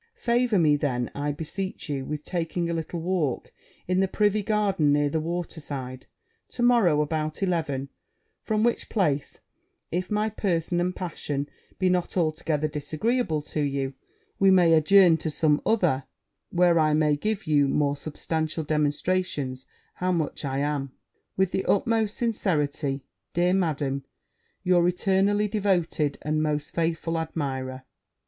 [0.15, 3.53] Favour me, then, I beseech you, with taking a little walk
[3.87, 6.07] in the Privy Garden near the water side,
[6.49, 7.87] to morrow about eleven;
[8.41, 9.41] from which place,
[9.91, 13.93] if my person and passion be not altogether disagreeable to you,
[14.39, 16.05] we may adjourn to some other,
[16.49, 20.93] where I may give you more substantial demonstrations how much I am,
[21.37, 23.03] with the utmost sincerity,
[23.35, 24.05] dear Madam,
[24.63, 27.83] your eternally devoted, and most faithful admirer.